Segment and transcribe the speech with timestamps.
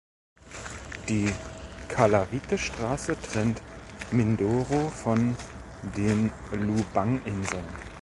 [1.09, 1.31] Die
[1.89, 3.61] Calavite-Straße trennt
[4.11, 5.35] Mindoro von
[5.95, 7.65] den Lubang-Inseln.